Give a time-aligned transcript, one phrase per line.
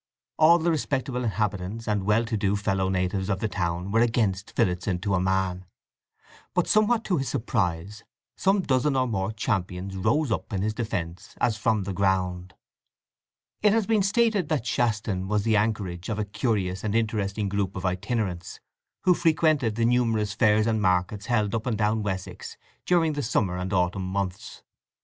[0.39, 4.55] All the respectable inhabitants and well to do fellow natives of the town were against
[4.55, 5.63] Phillotson to a man.
[6.55, 8.03] But, somewhat to his surprise,
[8.35, 12.55] some dozen or more champions rose up in his defence as from the ground.
[13.61, 17.75] It has been stated that Shaston was the anchorage of a curious and interesting group
[17.75, 18.59] of itinerants,
[19.03, 22.57] who frequented the numerous fairs and markets held up and down Wessex
[22.87, 24.63] during the summer and autumn months.